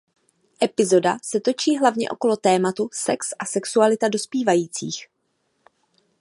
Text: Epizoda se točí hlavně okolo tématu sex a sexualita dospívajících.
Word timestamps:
Epizoda 0.63 1.17
se 1.23 1.39
točí 1.39 1.77
hlavně 1.77 2.09
okolo 2.09 2.37
tématu 2.37 2.89
sex 2.93 3.33
a 3.39 3.45
sexualita 3.45 4.07
dospívajících. 4.09 5.07